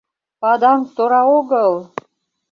[0.41, 1.73] —Паданг тора огыл!